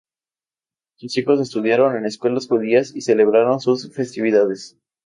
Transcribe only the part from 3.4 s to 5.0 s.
sus festividades.